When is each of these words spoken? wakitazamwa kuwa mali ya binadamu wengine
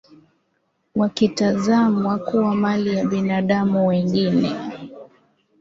wakitazamwa 0.95 2.17
kuwa 2.17 2.55
mali 2.55 2.93
ya 2.97 3.05
binadamu 3.05 3.87
wengine 3.87 4.55